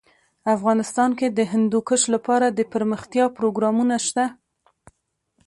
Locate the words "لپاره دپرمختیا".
2.13-3.25